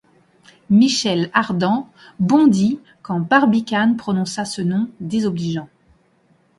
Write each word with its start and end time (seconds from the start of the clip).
Michel 0.71 1.29
Ardan 1.31 1.87
bondit 2.19 2.79
quand 3.03 3.19
Barbicane 3.19 3.97
prononça 3.97 4.45
ce 4.45 4.63
nom 4.63 4.89
désobligeant. 4.99 5.69